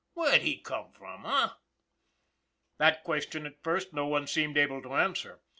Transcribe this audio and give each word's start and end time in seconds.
Where'd 0.15 0.41
he 0.41 0.57
come 0.57 0.91
from, 0.93 1.27
h'm?" 1.27 1.51
That 2.79 3.03
question, 3.03 3.45
at 3.45 3.61
first, 3.63 3.93
no 3.93 4.07
one 4.07 4.25
seemed 4.25 4.57
able 4.57 4.81
to 4.81 4.95
answer. 4.95 5.41